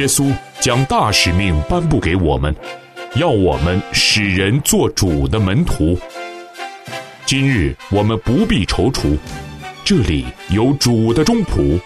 [0.00, 2.56] 耶稣将大使命颁布给我们，
[3.16, 5.98] 要我们使人做主的门徒。
[7.26, 9.14] 今日我们不必踌躇，
[9.84, 11.78] 这里有主的中仆，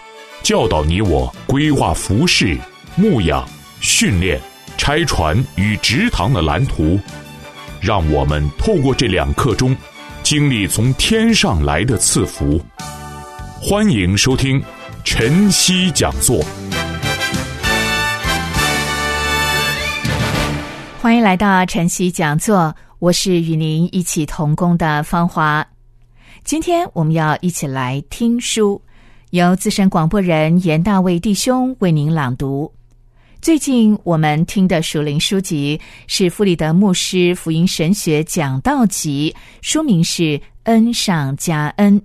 [0.43, 2.57] 教导你我规划服饰、
[2.95, 3.45] 牧养、
[3.81, 4.39] 训练、
[4.77, 6.97] 拆船与直堂的蓝图，
[7.81, 9.75] 让我们透过这两刻钟，
[10.23, 12.61] 经历从天上来的赐福。
[13.61, 14.63] 欢迎收听
[15.03, 16.41] 晨曦讲座。
[21.05, 25.63] 欢迎来到晨曦讲座，我是与您一起同工的芳华。
[26.43, 28.81] 今天我们要一起来听书，
[29.29, 32.73] 由资深广播人严大卫弟兄为您朗读。
[33.39, 40.23] 最近我们听的属灵书籍是弗里德牧师福音神学讲道集，书名是
[40.63, 42.01] 《恩上加恩》。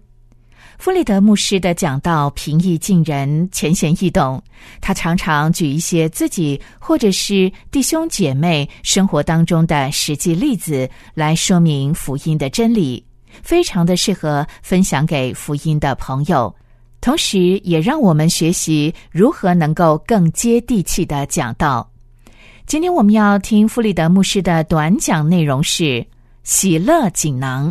[0.81, 4.43] 弗里德牧师的讲道平易近人、浅显易懂。
[4.81, 13.05] 他常常举一些自己或者是弟兄姐妹生活当中的实际例子来说明福音的真理，
[13.43, 16.53] 非常的适合分享给福音的朋友，
[17.03, 21.87] 同时也让我们学习如何能够更接地气的讲道。
[22.65, 26.03] 今天我们要听弗里德牧师的短讲，内容是
[26.43, 27.71] 喜乐锦囊。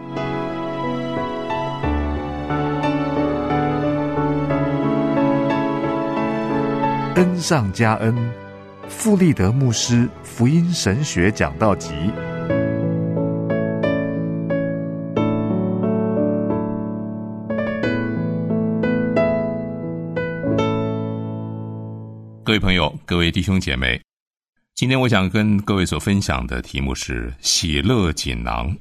[7.21, 8.15] 恩上加恩，
[8.89, 11.91] 富利德牧师福音神学讲道集。
[22.43, 24.01] 各位朋友，各位弟兄姐妹，
[24.73, 28.75] 今天我想跟各位所分享的题目是喜乐锦囊。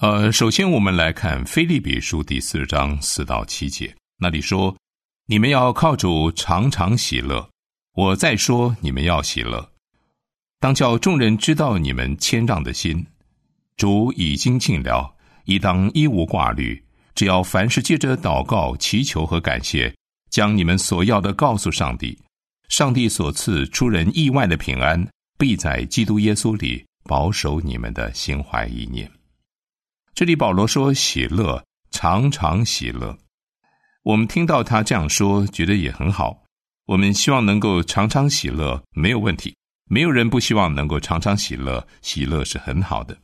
[0.00, 4.76] 呃，首先我们来看《菲利比书》第四章四到七节，那里说
[5.24, 7.48] ：“你们要靠主常常喜乐。”
[7.94, 9.70] 我再说，你们要喜乐，
[10.58, 13.06] 当叫众人知道你们谦让的心。
[13.76, 16.84] 主已经尽了，亦当一无挂虑。
[17.14, 19.94] 只要凡事借着祷告、祈求和感谢，
[20.28, 22.18] 将你们所要的告诉上帝。
[22.68, 29.08] 上帝所赐出人意外的平安，必在基督耶稣里保守你们的心怀意念。
[30.14, 33.16] 这里保罗说：“喜乐，常常喜乐。”
[34.02, 36.43] 我们听到他这样说，觉得也很好。
[36.86, 39.56] 我们希望能够常常喜乐，没有问题。
[39.90, 43.16] 没有人不希望能够常常喜乐，喜乐是很好的。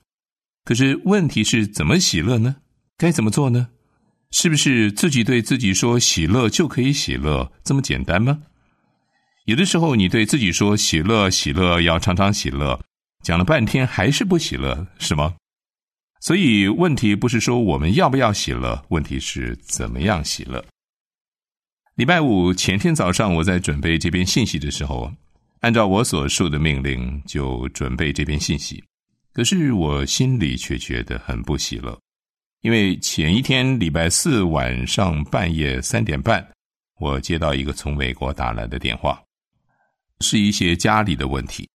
[0.64, 2.56] 可是问题是怎么喜乐呢？
[2.96, 3.68] 该怎么做呢？
[4.30, 8.42] 是不是自己对自己说喜乐就可以喜乐这么简单吗？
[9.46, 12.78] 有的时候你对自己说喜乐，喜乐要常常喜乐，
[13.24, 15.34] 讲了半天还是不喜乐，是吗？
[16.20, 20.64] 所以问题不是说我们要不要喜乐，问题是怎么样喜乐。
[22.00, 25.12] 礼拜五前天早上，我在准备这篇信息的时候，
[25.60, 28.82] 按照我所受的命令就准备这篇信息。
[29.34, 32.00] 可是我心里却觉得很不喜乐，
[32.62, 36.42] 因为前一天礼拜四晚上半夜三点半，
[37.00, 39.22] 我接到一个从美国打来的电话，
[40.20, 41.68] 是一些家里的问题，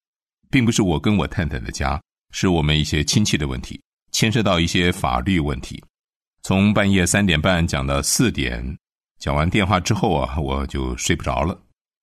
[0.50, 3.78] 并不是我跟我太太的家，是我们一些亲戚的问题，
[4.10, 5.84] 牵涉到一些法律问题。
[6.42, 8.74] 从半夜三点半讲到四点。
[9.24, 11.58] 讲完电话之后啊，我就睡不着了。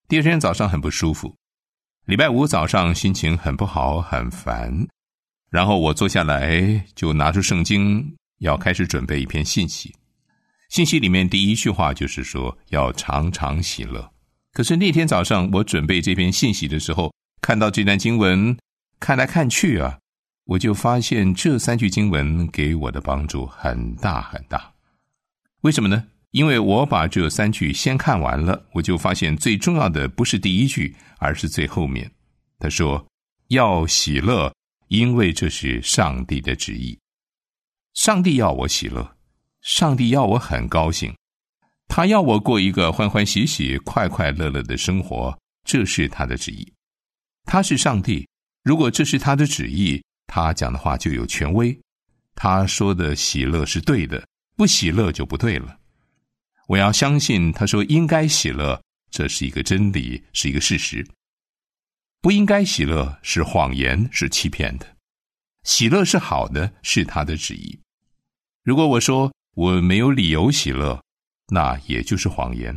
[0.08, 1.32] 第二天早上很不舒服，
[2.06, 4.88] 礼拜五早上心情很不好，很烦。
[5.48, 9.94] 然后我坐下来，就拿出圣经，要开始准备一篇信息。
[10.70, 14.10] 信息里面第一句话就是说要常常喜乐。
[14.52, 18.58] 可是那天早上我准备这篇信息的时候，看到这段经文，
[18.98, 19.96] 看来看去啊，
[20.46, 24.72] 我就发现这三句经文给我的帮助很大很大。
[25.60, 26.02] 为什么呢？
[26.32, 32.10] 因为我把这三句先看完了，我就发现最重要的不是第一句，而是最后面。
[32.58, 33.06] 他说
[33.48, 34.50] ：“要喜乐，
[34.88, 36.98] 因为这是上帝的旨意。
[37.92, 39.14] 上帝要我喜乐，
[39.60, 41.14] 上帝要我很高兴，
[41.86, 46.72] 他要我过一个欢欢喜喜、快快乐乐的生活，这是他的旨意。
[47.44, 48.26] 他是上帝，
[48.64, 51.78] 如果这是他的旨意，他讲的话就有权威。
[52.34, 54.26] 他说的喜乐是对的，
[54.56, 55.76] 不喜乐就不对了。”
[56.72, 61.06] 我要相信，他说应该喜乐，这是一个真理，是一个事实。
[62.22, 64.86] 不应该喜乐是谎言，是欺骗的。
[65.64, 67.78] 喜乐是好的，是他的旨意。
[68.64, 70.98] 如果我说我没有理由喜乐，
[71.48, 72.74] 那也就是谎言。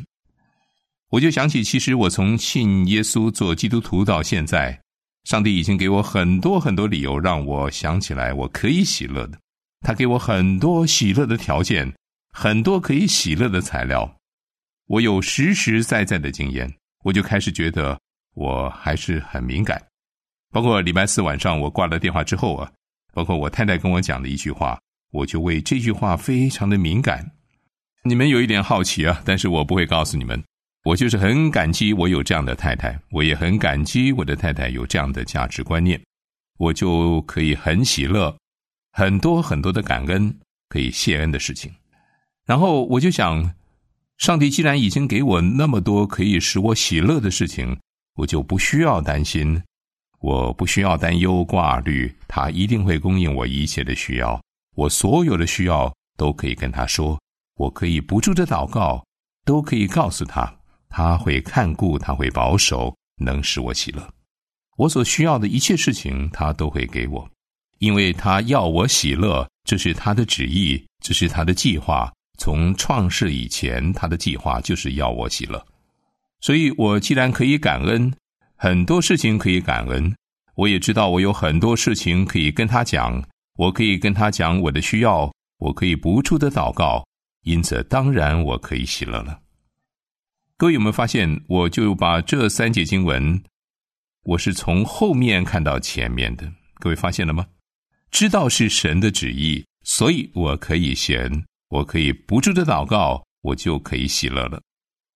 [1.12, 4.78] 我就想起，其实我从信耶稣做基督徒到现在，
[5.24, 9.40] 上帝已经给我很多很多理由，让我想起来我可以喜乐的。
[9.86, 11.94] 他给我很多喜乐的条件，
[12.38, 14.14] 很多可以喜乐的材料。
[14.88, 16.70] 我有实实在在的经验，
[17.06, 17.98] 我就开始觉得
[18.34, 19.82] 我还是很敏感。
[20.52, 22.70] 包括礼拜四晚上我挂了电话之后啊，
[23.14, 24.78] 包括我太太跟我讲的一句话，
[25.14, 27.26] 我就为这句话非常的敏感。
[28.04, 30.44] 你们有一点好奇啊，但是我不会告诉你们。
[30.84, 36.00] 我就是很感激我有这样的太太，我也很感激我的太太有这样的价值观念，
[36.58, 38.36] 我就可以很喜乐。
[38.92, 40.38] 很多很多的感恩
[40.68, 41.74] 可以谢恩的事情，
[42.46, 43.54] 然后我就想，
[44.18, 47.78] 上帝既然已经给我那么多可以使我喜乐的事情，
[48.16, 49.62] 我就不需要担心，
[50.20, 54.40] 我不需要担忧挂虑，他一定会供应我一切的需要，
[54.76, 57.20] 我所有的需要都可以跟他说，
[57.56, 59.04] 我可以不住的祷告，
[59.44, 60.56] 都可以告诉他，
[60.90, 64.08] 他会看顾，他会保守，能使我喜乐，
[64.78, 67.30] 我所需要的一切事情，他都会给我。
[67.80, 72.10] 因为他要我喜乐，这是他的旨意，这是他的计划。
[72.38, 75.66] 从创世以前，他的计划就是要我喜乐。
[76.42, 78.14] 所以，我既然可以感恩，
[78.56, 80.16] 很多事情可以感恩，
[80.56, 83.24] 我也知道我有很多事情可以跟他讲。
[83.58, 87.08] 我可以跟他讲我的需要，我可以不住的祷告，
[87.44, 89.40] 因此，当然我可以喜乐了。
[90.58, 93.42] 各位有没有发现，我就把这三节经文，
[94.24, 96.52] 我是从后面看到前面的。
[96.80, 97.48] 各位发现了吗？
[98.12, 104.62] 知道是神的旨意，所以我可以闲，我可以不住的祷告，我就可以喜乐了。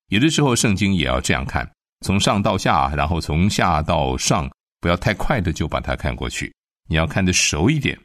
[0.08, 1.70] 有的时候圣经也要这样看，
[2.02, 4.50] 从上到下，然后从下到上，
[4.80, 6.54] 不要太快的就把它看过去，
[6.90, 7.98] 你要看得熟一点。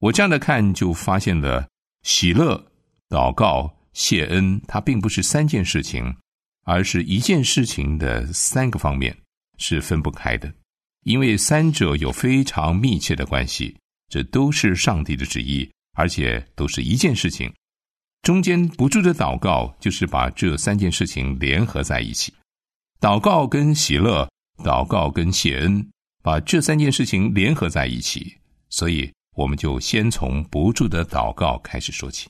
[0.00, 1.68] 我这样的看，就发现了
[2.02, 2.72] 喜乐、
[3.08, 6.16] 祷告、谢恩，它并不是三件事情，
[6.64, 9.16] 而是一件事情的三个方面，
[9.58, 10.52] 是分不开的，
[11.04, 13.76] 因为三者有非常密切的关系。
[14.08, 17.52] 这都是上帝的旨意，而且都是一件事情。
[18.22, 22.32] 中间不住的祷告，就是把这三件事情联合在一起。
[23.00, 24.28] 祷告跟喜乐，
[24.62, 25.84] 祷告跟谢恩，
[26.22, 28.36] 把这三件事情联合在一起。
[28.70, 32.28] 所以，我们就先从不住的祷告开始说起。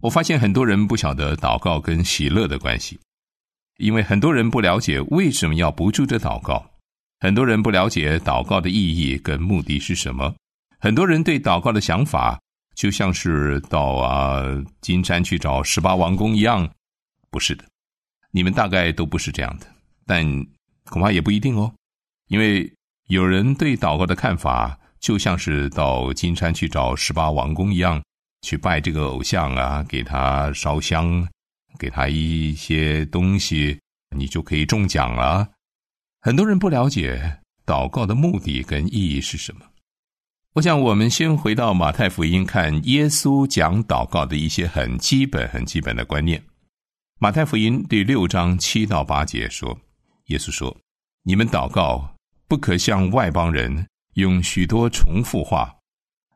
[0.00, 2.98] 我发现很多人不晓得祷告跟喜乐的关系，
[3.78, 6.70] 因为很多人不了解为什么要不住的祷告，
[7.20, 10.34] 很多人不了解祷告的意义跟目的是什么。
[10.80, 12.40] 很多人对祷告的想法，
[12.80, 14.42] 就像是到啊
[14.80, 16.66] 金山去找十八王公一样，
[17.30, 17.62] 不是的。
[18.30, 19.66] 你们大概都不是这样的，
[20.06, 20.24] 但
[20.84, 21.70] 恐怕也不一定哦。
[22.28, 22.72] 因为
[23.08, 28.02] 有人对祷告的看法，就像是到金山去找十八王公一样，
[28.40, 31.28] 去拜这个偶像啊，给他烧香，
[31.78, 33.78] 给他一些东西，
[34.16, 35.46] 你就可以中奖了。
[36.22, 39.66] 很多人不了解祷告的目的跟意义是什么。
[40.54, 46.42] 我想，我们先回到马太福音，看耶稣讲祷告的一些很基本、很基本的观念。
[47.20, 49.78] 马太福音第六章七到八节说
[50.26, 50.76] ：“耶稣说，
[51.22, 52.16] 你们祷告
[52.48, 55.72] 不可像外邦人用许多重复话，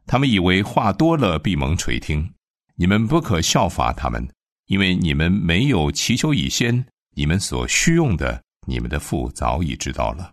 [0.07, 2.33] 他们以为话多了必蒙垂听。
[2.77, 4.29] 你们不可效法他们，
[4.67, 6.87] 因为你们没有祈求以先，
[7.17, 10.31] 你们所需用的，你们的父早已知道了。”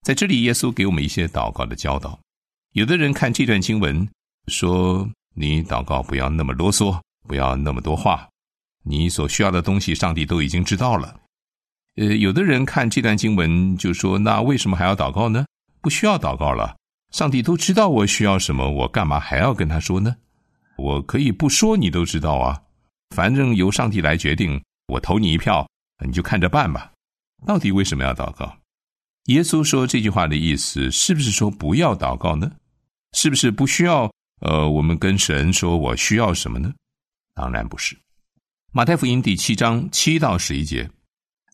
[0.00, 2.18] 在这里，耶稣给我们一些祷告的教导。
[2.76, 4.06] 有的人看这段经文
[4.48, 8.28] 说：“你祷告不要那么啰嗦，不要那么多话，
[8.84, 11.18] 你所需要的东西，上帝都已经知道了。”
[11.96, 15.46] 呃，有的人看这段经文就说：“那为什么还要祷告呢？
[15.80, 16.76] 不需要祷告了，
[17.12, 20.14] 上帝都知道我需要什么，我干嘛还要跟他说呢？
[20.76, 22.60] 我可以不说，你都知道啊，
[23.16, 25.66] 反正由上帝来决定，我投你一票，
[26.04, 26.92] 你就看着办吧。
[27.46, 28.54] 到底为什么要祷告？”
[29.28, 32.52] 耶稣说这句话的意思，是不是说不要祷告呢？
[33.16, 34.12] 是不是不需要？
[34.42, 36.70] 呃，我们跟神说我需要什么呢？
[37.34, 37.96] 当然不是。
[38.72, 40.90] 马太福音第七章七到十一节：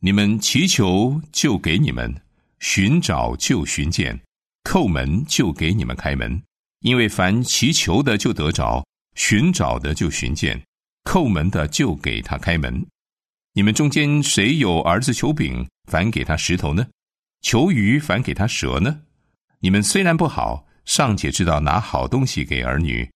[0.00, 2.12] 你们祈求就给你们，
[2.59, 4.21] 寻找就寻见，
[4.64, 6.42] 叩门就给你们开门。
[6.81, 10.61] 因为凡祈求的就得着，寻找的就寻见，
[11.04, 12.85] 叩门的就给他开门。
[13.52, 16.85] 你们中间谁有儿子求饼，反给他石头呢？
[17.40, 19.02] 求鱼反给他蛇呢？
[19.61, 20.66] 你们虽然不好。
[20.85, 23.09] 尚且知道拿好东西给儿女，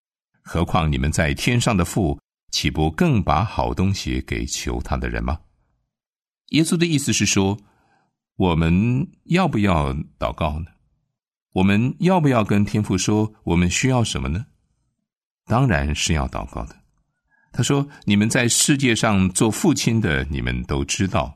[0.42, 2.18] 何况你们在天上的父，
[2.50, 5.40] 岂不更把好东西给求他的人吗？
[6.50, 7.58] 耶稣的意思是说，
[8.36, 10.66] 我们要不要祷告呢？
[11.54, 14.46] 我们要不要跟天父说我们需要什么呢？
[15.46, 16.76] 当然是要祷告的。
[17.52, 21.34] 他说：“你们在世界上做父亲的，你们都知道。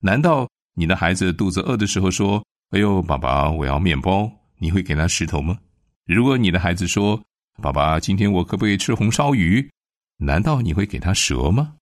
[0.00, 5.58] 难道你的孩子肚子饿的时候说：‘哎呦，爸爸，我要面包’，你会给他石头吗？
[6.06, 7.22] 如果你的孩子说
[7.62, 9.70] ：‘爸爸，今天我可不可以吃红烧鱼？’
[10.18, 11.74] 难道你会给他蛇吗？”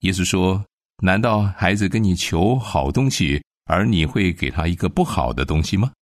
[0.00, 0.64] 耶稣说
[1.02, 5.92] ：“难道孩子跟你求好东西，而你会给他一个不好的东西吗？”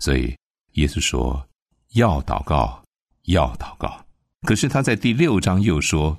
[0.00, 0.36] 所以
[0.72, 1.46] 耶稣说
[1.94, 2.82] ：“要祷告，
[3.24, 4.04] 要祷告。”
[4.46, 6.18] 可是他在第六章又说。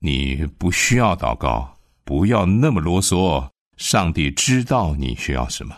[0.00, 3.48] 你不需要祷告，不要那么啰嗦。
[3.78, 5.74] 上帝知道你需要什么。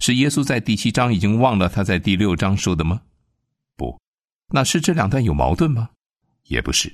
[0.00, 3.02] 是耶稣在第七章已经忘了他在第六章说的吗？
[4.50, 5.90] 那是这两段有矛盾吗？
[6.48, 6.92] 也不是。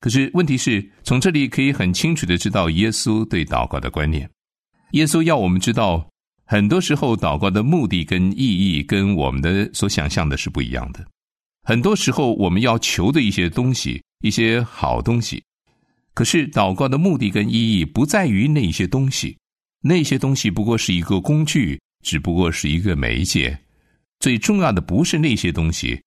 [0.00, 4.28] 可是问题是从这里可以很清楚的知道耶稣对祷告的观念。
[4.92, 6.08] 耶稣要我们知道，
[6.44, 11.04] 很多时候祷告的目的跟意义跟我们的所想象的是不一样的。
[11.62, 15.42] 很多时候我们要求的一些东西，一些好东西。
[16.14, 19.36] 可是祷告的目的跟意义不在于那些东西，
[19.82, 23.58] 那些东西不过是一个工具，只不过是一个媒介。
[24.20, 26.00] 最重要的不是那些东西，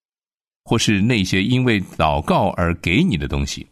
[0.64, 3.68] 或是那些因为祷告而给你的东西，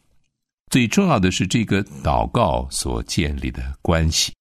[0.69, 4.33] 最重要的是这个祷告所建立的关系，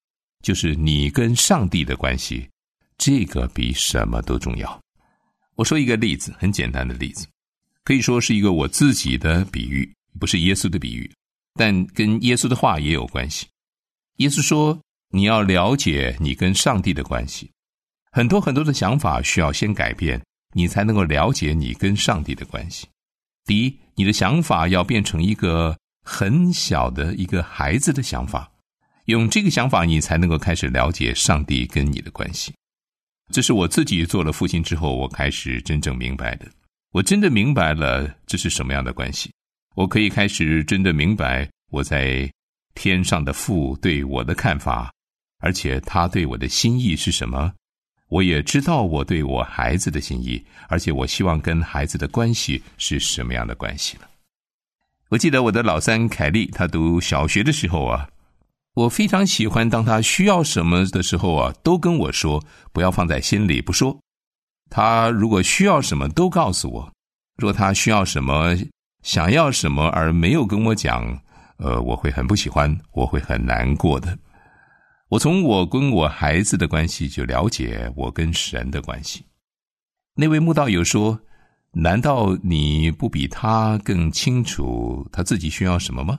[0.43, 2.49] 就是你跟上帝的关系，
[2.97, 4.81] 这个比什么都重要。
[5.57, 7.27] 我说一个例子，很简单的例子，
[7.85, 11.11] 可以说是一个我自己的比喻，不是耶稣的比喻。
[11.55, 13.47] 但跟耶稣的话也有关系。
[14.19, 14.79] 耶稣说
[15.11, 17.51] ：“你要了解你跟上帝的关系，
[18.13, 20.23] 很多很多的想法需要先改变，
[20.55, 22.87] 你才能够了解你跟上帝的关系。
[23.45, 28.51] 第一，你的想法要变成一个很小的一个孩子的想法，
[29.07, 32.53] 用这个想法，你才能够开始了解上帝跟你的关系。
[33.33, 36.47] 这是我自己做了父亲之后，我开始真正明白的。
[36.93, 39.31] 我真的明白了这是什么样的关系。”
[39.77, 42.29] 我可以开始真的明白我在
[42.75, 44.93] 天上的父对我的看法，
[45.39, 47.53] 而且他对我的心意是什么。
[48.09, 54.09] 我也知道我对我孩子的心意，而且我希望跟孩子的关系是什么样的关系了。
[55.09, 58.09] 我记得我的老三凯莉，他读小学的时候啊，
[58.75, 63.99] 我非常喜欢当他需要什么的时候啊，都跟我说，不要放在心里不说。
[64.71, 66.93] 他如果需要什么都告诉我，
[67.37, 68.57] 若他需要什么。
[69.05, 71.19] 想要什么而没有跟我讲，
[71.59, 74.19] 呃，我会很不喜欢，我会很难过的。
[75.11, 79.25] 我从我跟我孩子的关系就了解我跟神的关系。
[80.15, 81.19] 那位慕道友说
[81.73, 86.19] ：“难道你不比他更清楚他自己需要什么吗？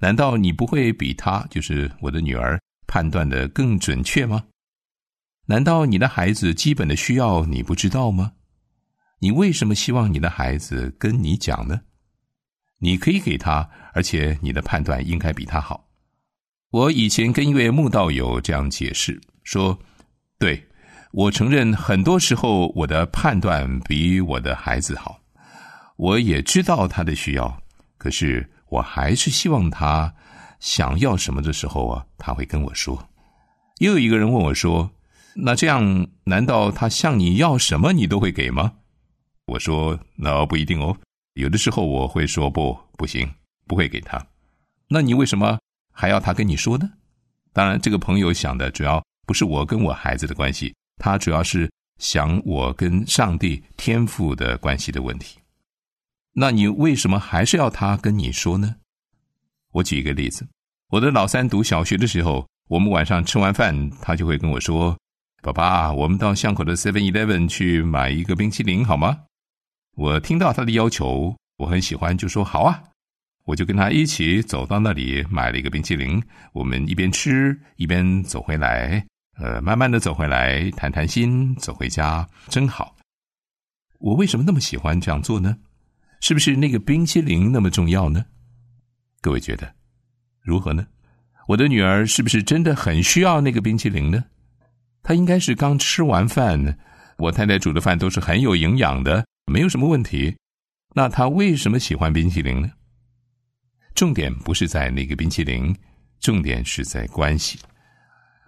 [0.00, 4.44] 难道你不会比他，就是我的女儿，判断的更准确吗？
[5.46, 8.32] 难道你的孩子基本的需要你不知道吗？
[9.20, 11.82] 你为什么希望你的孩子跟你讲呢？”
[12.82, 15.89] 你可以给他，而且你的判断应该比他好。
[16.70, 19.76] 我以前跟一位慕道友这样解释说
[20.38, 20.64] ：“对，
[21.10, 25.18] 我承认很多时候我的判断比我的孩子好。
[25.96, 27.60] 我也知道他的需要，
[27.98, 30.14] 可是我还是希望他
[30.60, 33.08] 想要什么的时候啊，他会跟我说。”
[33.80, 34.92] 又有一个人问我说
[35.34, 38.74] ：“那这样，难道他向你要什么，你都会给吗？”
[39.46, 40.96] 我说：“那不一定哦。”
[41.34, 43.28] 有的时候我会说不，不行，
[43.66, 44.24] 不会给他。
[44.88, 45.59] 那你为什么
[46.00, 46.90] 还要他跟你说呢？
[47.52, 55.38] 当然，这个朋友想的主要不是我跟我孩子的关系，他主要是想我跟上帝天赋的关系的问题。
[56.32, 58.76] 那你为什么还是要他跟你说呢？
[59.72, 60.48] 我举一个例子，
[60.88, 64.96] 我的老三读小学的时候，我们晚上吃完饭，他就会跟我说
[65.42, 69.18] ：“爸爸，我们到巷口的 Seven Eleven 去买一个冰淇淋好吗？”
[69.96, 72.82] 我听到他的要求，我很喜欢，就说好啊，
[73.44, 76.22] 我就跟他一起走到那里买了一个冰淇淋。
[76.52, 79.04] 我们一边吃一边走回来，
[79.38, 82.96] 呃，慢慢的走回来，谈谈心，走回家，真好。
[83.98, 85.56] 我为什么那么喜欢这样做呢？
[86.20, 88.24] 是不是那个冰淇淋那么重要呢？
[89.20, 89.74] 各位觉得
[90.42, 90.86] 如何呢？
[91.48, 94.24] 我的女儿是不是真的很需要那个冰淇淋呢？
[95.02, 96.78] 她应该是刚吃完饭，
[97.18, 99.26] 我太太煮的饭都是很有营养的。
[99.46, 100.36] 没有什么问题，
[100.94, 102.70] 那他为什么喜欢冰淇淋呢？
[103.94, 105.74] 重点不是在那个冰淇淋，
[106.20, 107.58] 重点是在关系。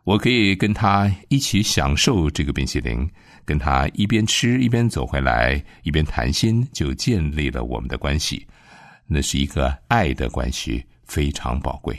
[0.04, 3.08] 我可以跟他一起享受这个冰淇淋，
[3.44, 8.46] 跟他一边吃一边走回来，一边谈心，就建立了我们的关系。
[9.06, 11.96] 那是一个爱的关系，非常宝贵。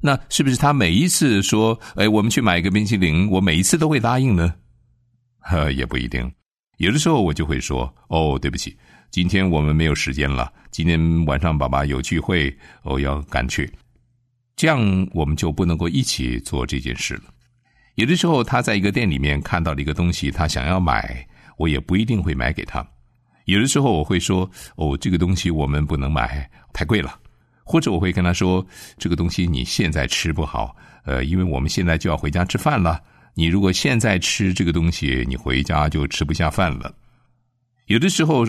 [0.00, 4.54] 那是不是他每一次说，哎，我们去买一个冰淇淋，我每一次都会答应呢？
[5.38, 6.30] 呵，也不一定。
[6.76, 8.76] 有的时候我就会说，哦，对不起，
[9.10, 13.70] 今天我们没有时间了，今天晚上爸爸有聚会，我要赶去。
[14.56, 17.22] 这样我们就不能够一起做这件事了。
[17.94, 22.86] 有的时候他在一个店里面看到了一个东西，他想要买，我也不一定会买给他。
[23.46, 27.18] 有的时候我会说，哦，这个东西我们不能买，太贵了。
[27.68, 28.64] 或者我会跟他说
[28.96, 33.02] ：“这个东西你现在吃不好，呃，因为我们现在就要回家吃饭了。
[33.34, 36.94] 你如果现在吃这个东西，你回家就吃不下饭了。”
[37.86, 38.46] 有的时候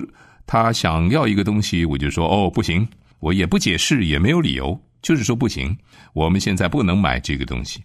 [0.48, 2.88] 他想要一个东西，我就说：“哦，不行，
[3.20, 5.77] 我也不解释，也没有理由，就是说不行，
[6.13, 7.84] 我们现在不能买这个东西。”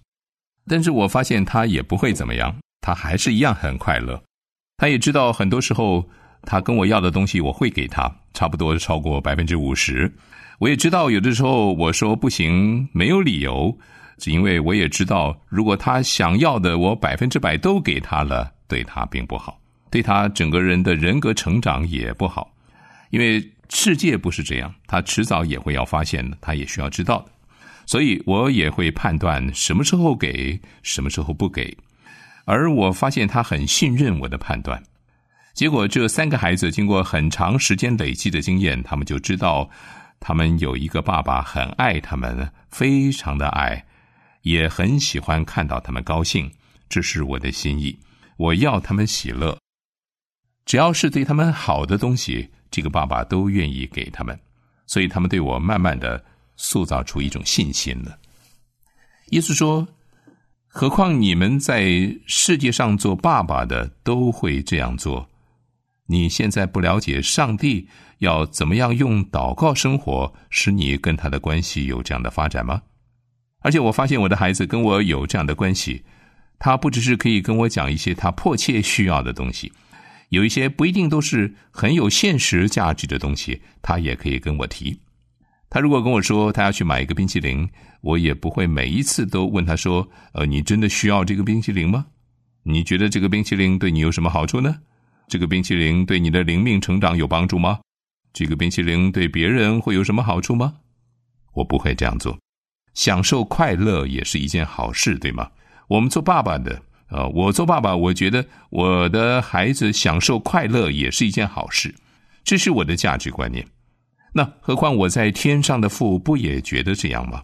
[0.69, 4.23] 但是我发现他也不会怎么样，他还是一样很快乐。
[4.77, 6.09] 他也知道很多时候
[6.43, 10.11] 他跟我要的东西我会给他，差不多超过百分之五十。
[10.61, 13.77] 我也知道，有的时候我说不行，没有理由，
[14.19, 19.59] 是因为我也知道，如果他想要的，我百分之百都给他了，对他并不好，
[19.93, 22.53] 对他整个人的人格成长也不好。
[23.11, 27.31] 因为世界不是这样，他迟早也会要发现的，他也需要知道的。
[27.87, 31.77] 所以我也会判断什么时候给，什么时候不给。
[32.45, 34.83] 而我发现他很信任我的判断，
[35.55, 39.71] 结果这三个孩子经过很长时间累积的经验，他们就知道。
[40.25, 43.85] 他们有一个爸爸，很爱他们，非常的爱，
[44.43, 46.49] 也很喜欢看到他们高兴。
[46.89, 47.99] 这是我的心意，
[48.37, 49.59] 我要他们喜乐。
[50.65, 54.39] 只要是对他们好的东西，这个爸爸都愿意给他们。
[54.87, 56.23] 所以他们对我慢慢的
[56.57, 58.19] 塑造出一种信心了。
[59.31, 59.87] 意思说，
[60.69, 65.29] 何况你们在世界上做爸爸的都会这样做。
[66.07, 67.89] 你现在不了解上帝。
[68.19, 72.81] 要怎么样用祷告生活，使你跟他的关系有这样的发展吗？
[73.63, 76.05] 而且我发现我的孩子跟我有这样的关系，
[76.61, 79.73] 他不只是可以跟我讲一些他迫切需要的东西，
[80.33, 84.99] 有一些不一定都是很有现实价值的东西，他也可以跟我提。
[85.69, 87.69] 他如果跟我说他要去买一个冰淇淋，
[88.01, 92.07] 我也不会每一次都问他说：“呃，你真的需要这个冰淇淋吗？
[92.63, 94.75] 你觉得这个冰淇淋对你有什么好处呢？
[95.29, 97.81] 这个冰淇淋对你的灵命成长有帮助吗？”
[98.33, 100.77] 这个冰淇淋对别人会有什么好处吗？
[101.53, 102.39] 我不会这样做。
[102.95, 105.51] 享受快乐也是一件好事，对吗？
[105.89, 111.95] 我们做爸爸的，呃，我做爸爸，我觉得我的孩子享受快乐也是一件好事，
[112.43, 113.63] 这是我的价值观念。
[114.33, 117.43] 那何况我在天上的父不也觉得这样吗？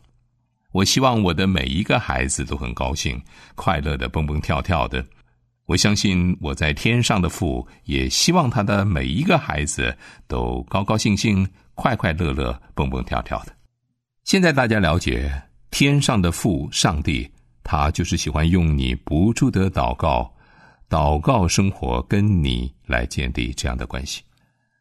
[0.72, 3.20] 我希望我的每一个孩子都很高兴、
[3.54, 5.04] 快乐的蹦蹦跳跳的。
[5.66, 9.94] 我相信我在天上的父也希望他的每一个孩子
[10.26, 13.52] 都高高兴兴、快快乐乐、蹦蹦跳跳的。
[14.24, 15.31] 现在大家了解
[15.70, 17.31] 天上的父上帝，
[17.70, 20.35] 他就是喜欢用你不住的祷告、
[20.88, 24.22] 祷告生活跟你来建立这样的关系，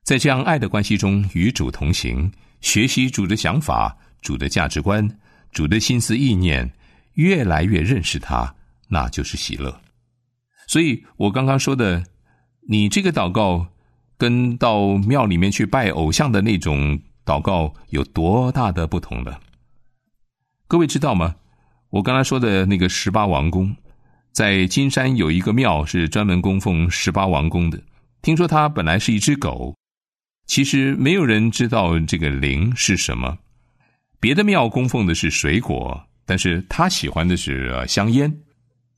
[0.06, 5.06] 在这样爱的关系中与主同行，学习主的想法、主的价值观、
[5.52, 6.72] 主的心思意念，
[7.16, 8.56] 越来越认识他，
[8.88, 9.82] 那就是喜乐。
[10.66, 12.06] 所以我刚刚说的，
[12.70, 13.68] 你这个祷告
[14.18, 19.38] 跟到庙里面去拜偶像的那种祷告有多大的不同呢？
[20.70, 21.36] 各位知道吗？
[21.90, 23.76] 我刚才说的那个十八王宫，
[24.34, 27.82] 在金山有一个庙是专门供奉十八王宫的。
[28.22, 29.74] 听说它本来是一只狗，
[30.48, 33.38] 其实没有人知道这个灵是什么。
[34.20, 38.38] 别的庙供奉的是水果，但是他喜欢的是香烟。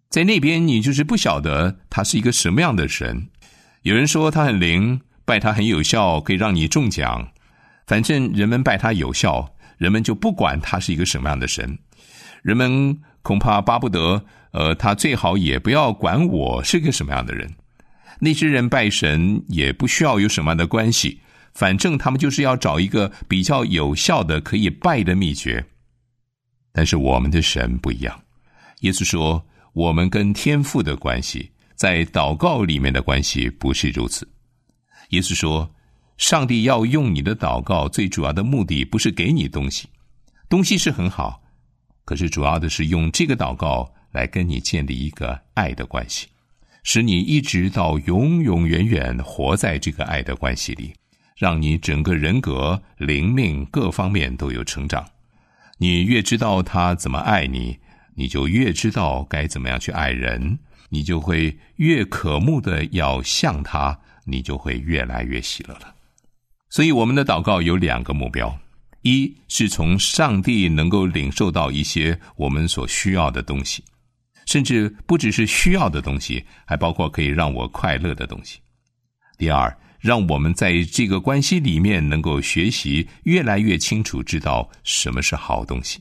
[0.09, 3.29] 在那边，你就是不晓得他是一个什么样的神。
[3.83, 7.31] 有人说他很灵，拜他很有效，可以让你中奖。
[7.85, 11.77] 反正人们拜他有效，人们就不管他是一个什么样的神。
[12.43, 17.51] 人们恐怕巴不得，呃，他最好也不要管我是个什么样的人。
[18.19, 21.21] 那些人拜神也不需要有什么样的关系，
[21.53, 25.65] 反正他们就是要找一个比较有效的可以拜的秘诀。
[26.73, 28.21] 但是我们的神不一样，
[28.81, 29.45] 耶稣说。
[29.73, 34.27] 我们跟天父的关系，在祷告里面的关系不是如此。
[35.09, 35.73] 耶稣说
[36.17, 39.87] ：“上帝要用你的祷告，最主要的目的不是给你东西，
[40.49, 41.38] 东西是很好，
[42.09, 46.25] 可是主要的是用这个祷告来跟你建立一个爱的关系，
[46.81, 50.91] 使你一直到永永远远活在这个爱的关系里，
[51.37, 55.05] 让你整个人格、灵命各方面都有成长。
[55.77, 57.77] 你越知道他怎么爱你。”
[58.15, 65.93] 你就越知道该怎么样去爱人，你就会越渴慕的要像他，你就会越来越喜乐了。
[66.69, 68.59] 所以，我们的祷告有两个目标：
[69.01, 73.83] 一是从上帝能够领受到一些我们所需要的东西，
[74.45, 78.59] 甚至不只是需要的东西，还包括可以让我快乐的东西。
[79.37, 85.99] 第二，让我们在这个关系里面能够学习越来越清楚知道什么是好东西。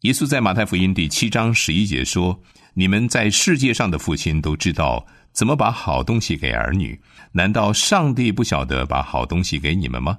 [0.00, 2.42] 耶稣在马太福音第七章十一节说
[2.74, 6.98] ：“你们在世界上的父亲都知道怎么把好东西给儿女，
[7.32, 10.18] 难道上帝不晓得把好东西给你们吗？”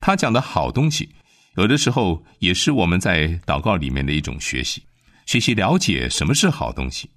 [0.00, 1.08] 他讲的好东西，
[1.56, 4.82] 有的时候也是我们在祷告里面的一种学习，
[5.26, 7.10] 学习了解什么是好东西。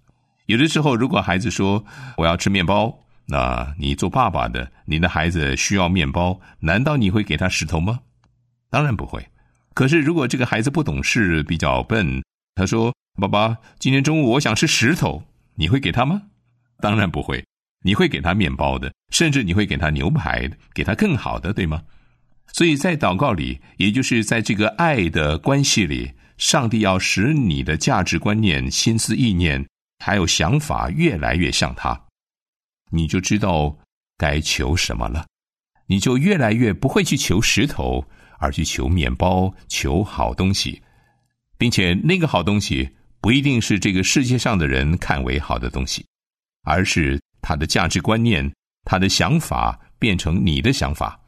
[0.47, 1.85] 有的时候，如果孩子说
[2.17, 7.99] 我要吃面包，那你做爸爸的，你的孩子需要面包，难道你会给他石头吗？
[8.69, 9.25] 当然不会。
[9.73, 12.21] 可是如果这个孩子不懂事，比较笨，
[12.55, 15.23] 他说：“爸爸，今天中午我想吃石头，
[15.55, 16.23] 你会给他吗？”
[16.81, 17.43] 当然不会。
[17.83, 21.81] 你会给他面包的，甚至你会给他牛排，给他更好的，对吗？
[22.53, 29.65] 所以在祷告里，也就是在这个爱的关系里，上帝要使你的价值观念、心思意念
[29.99, 31.99] 还有想法越来越像他，
[32.91, 33.77] 你就知道
[34.17, 35.25] 该求什么了，
[35.87, 38.05] 你就越来越不会去求石头，
[38.39, 40.81] 而去求面包、求好东西，
[41.57, 42.89] 并且那个好东西
[43.21, 46.05] 不一定是这个世界上的人看为好的东西，
[46.63, 48.51] 而是他的价值观念、
[48.83, 51.20] 他的想法变成你的想法。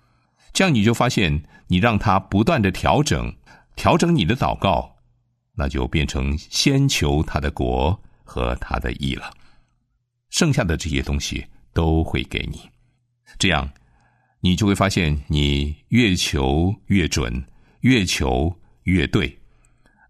[0.54, 3.36] 这样你就发现，你让他不断的调整，
[3.76, 4.98] 调整你的祷告，
[5.56, 9.34] 那就变成先求他的国和他的义了。
[10.30, 12.62] 剩下的这些东西都会给你。
[13.40, 13.68] 这样，
[14.42, 17.44] 你就会发现，你越求越准，
[17.82, 19.36] 越求越对，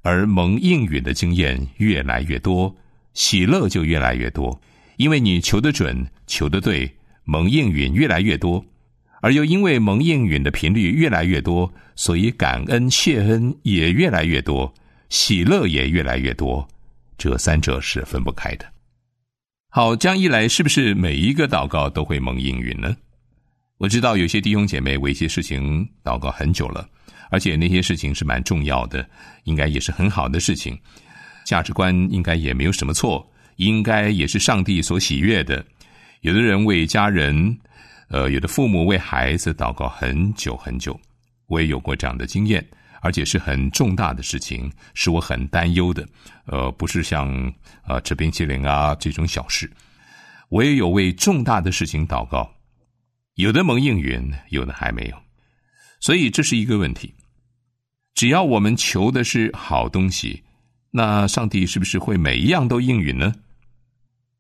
[0.02, 2.76] 而蒙应允的经验越来越多，
[3.14, 4.60] 喜乐就越来越多，
[4.98, 8.66] 因为你求的准，求的对，蒙应允越来越多。
[9.24, 14.72] 而又因为蒙应允的频率越来越多，所以感恩谢恩也越来越多，
[15.08, 16.68] 喜乐也越来越多，
[17.18, 18.66] 这三者是分不开的。
[19.70, 22.94] 好，这样一来，是不是每一个祷告都会蒙应允呢？
[23.78, 26.86] 我知道有些弟兄姐妹为一些事情祷告很久了，
[27.32, 29.08] 而且那些事情是蛮重要的，
[29.46, 30.78] 应该也是很好的事情，
[31.46, 35.66] 价值观应该也没有什么错，应该也是上帝所喜悦的。
[36.20, 37.58] 有的人为家人。
[38.10, 41.00] 呃，有的父母为孩子祷告很久很久，
[41.48, 42.64] 我也有过这样的经验，
[43.02, 46.08] 而且是很重大的事情，是我很担忧的。
[46.46, 47.52] 呃，不是像
[47.88, 49.72] 呃吃冰淇淋啊这种小事，
[50.50, 52.54] 我也有为重大的事情祷告，
[53.36, 55.18] 有的蒙应允，有的还没有，
[56.00, 57.14] 所以这是一个问题。
[58.14, 60.44] 只要我们求的是好东西，
[60.92, 63.34] 那上帝是不是会每一样都应允呢？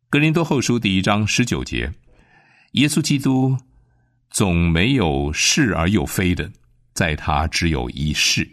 [0.09, 1.91] 格林多后书第一章十九节。
[2.73, 3.55] 耶稣基督
[4.31, 6.51] 总没有是而又非的，
[6.93, 8.47] 在他只有一是。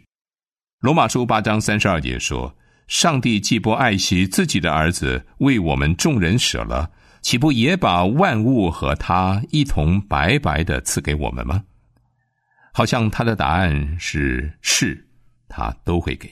[0.80, 2.54] 罗马书八章三十二节说
[2.86, 6.90] ：“上帝既不爱惜自己的儿子，为我们众人舍了，
[7.22, 11.64] 岂不也把万物和他一同白白的赐给我们吗？”
[12.74, 15.02] 好像他的答案是是，
[15.48, 16.30] 他都会给。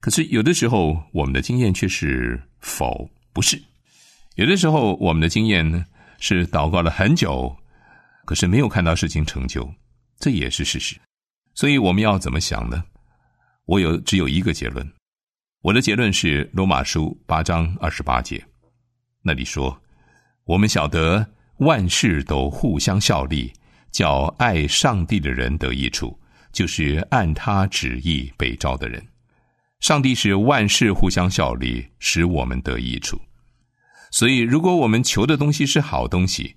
[0.00, 3.62] 可是有的时候，我们的经验却是否不是？
[4.34, 5.84] 有的时候，我们的经验呢？
[6.28, 7.56] 是祷告了很久，
[8.24, 9.72] 可是没有看到事情成就，
[10.18, 11.00] 这也是事实。
[11.54, 12.82] 所以我们要怎么想呢？
[13.66, 14.84] 我有只有一个结论，
[15.62, 18.44] 我的结论是罗马书八章二十八节，
[19.22, 19.80] 那里说
[20.46, 21.24] ：“我们晓得
[21.58, 23.52] 万事都互相效力，
[23.92, 26.18] 叫爱上帝的人得益处，
[26.50, 29.00] 就是按他旨意被召的人。
[29.78, 33.16] 上帝是万事互相效力，使我们得益处。”
[34.16, 36.56] 所以，如果我们求的东西是好东西，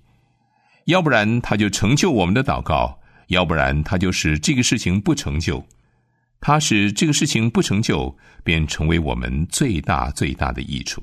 [0.86, 5.62] 要不然他就成就我们的祷告，要不然他就使这个事情不成就。
[6.40, 11.02] 他使这个事情不成就，便成为我们最大最大的益处。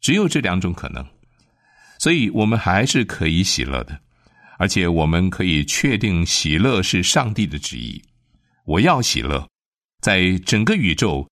[0.00, 1.04] 只有这两种可能，
[1.98, 4.00] 所以我们还是可以喜乐的，
[4.58, 8.02] 而且我们可以确定喜乐是上帝的旨意。
[8.64, 9.46] 我要喜乐，
[10.00, 11.28] 在整个宇宙，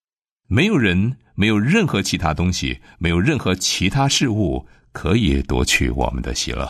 [0.46, 1.16] 没有人。
[1.38, 6.66] 没有任何其他东西，没有任何其他事物可以夺取我们的喜乐。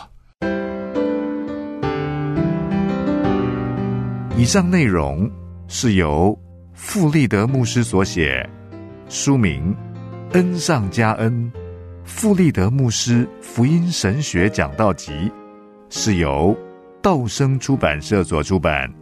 [4.37, 5.31] 以上内容
[5.69, 6.37] 是由
[6.73, 8.45] 富立德牧师所写，
[9.07, 9.73] 书名
[10.33, 11.49] 《恩上加恩》，
[12.03, 15.31] 富立德牧师福音神学讲道集，
[15.89, 16.53] 是由
[17.01, 18.93] 道生出版社所出版。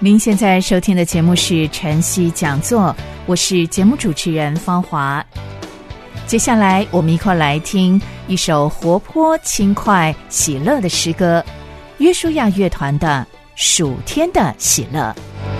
[0.00, 2.94] 您现在收听的节目是晨曦讲座，
[3.26, 5.24] 我是节目主持人芳华。
[6.24, 11.44] 接下来，我们一块来听一首活泼、轻快、喜乐的诗歌——
[11.98, 15.12] 约书亚乐团的《暑天的喜乐》。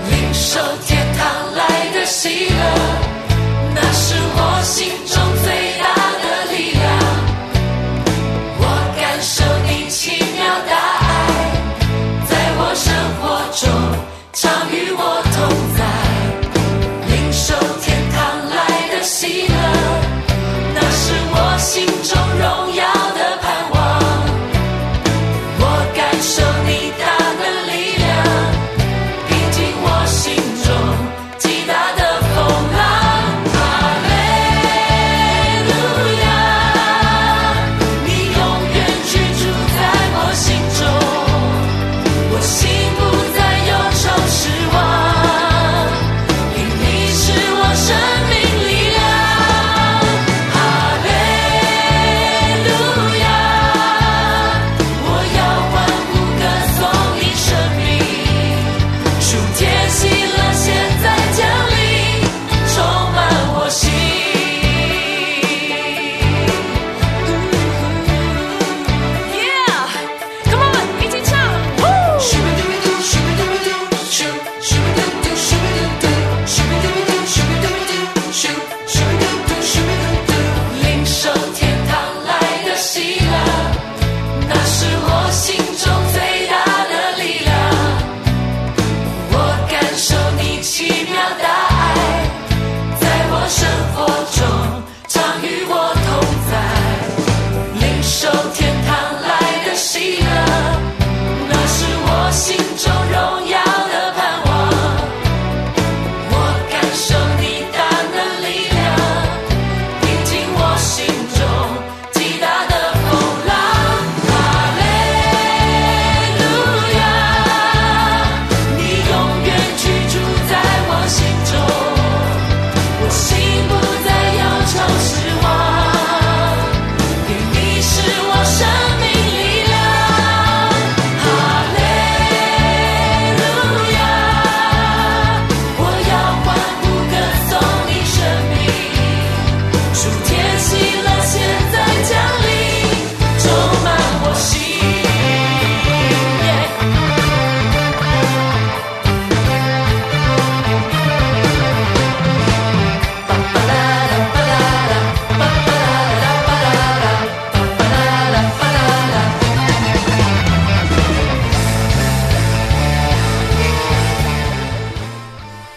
[0.08, 2.54] 领受天堂来的喜乐，
[3.74, 5.67] 那是我心中最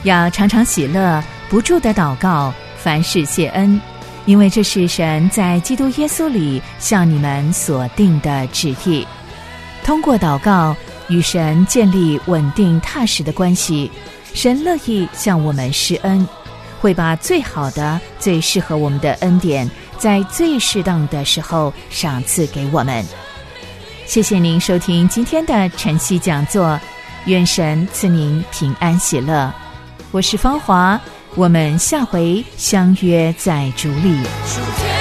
[0.03, 3.79] 要常常喜乐，不住的祷告，凡事谢恩，
[4.25, 9.05] 因为这是神在基督耶稣里向你们所定的旨意。
[9.84, 10.75] 通过祷告
[11.10, 13.91] 与神建立稳定踏实的关系，
[14.34, 16.27] 神乐意向我们施恩，
[16.79, 23.03] 会把最好的、最适合我们的恩典，在最适当的时候赏赐给我们。
[24.05, 26.79] 谢谢您收听今天的晨曦讲座，
[27.25, 29.51] 愿神赐您平安喜乐。
[30.12, 30.99] 我是芳华，
[31.35, 35.00] 我们下回相约在竹里。